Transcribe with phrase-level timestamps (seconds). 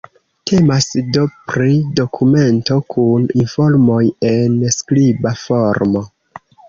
[0.51, 0.85] Temas
[1.17, 6.03] do pri dokumento kun informoj en skriba formo.